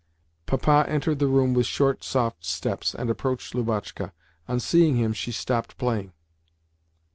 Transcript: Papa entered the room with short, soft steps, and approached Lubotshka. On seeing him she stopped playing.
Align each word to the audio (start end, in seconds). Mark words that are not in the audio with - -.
Papa 0.47 0.83
entered 0.89 1.19
the 1.19 1.27
room 1.27 1.53
with 1.53 1.67
short, 1.67 2.03
soft 2.03 2.43
steps, 2.43 2.95
and 2.95 3.11
approached 3.11 3.53
Lubotshka. 3.53 4.13
On 4.47 4.59
seeing 4.59 4.95
him 4.95 5.13
she 5.13 5.31
stopped 5.31 5.77
playing. 5.77 6.11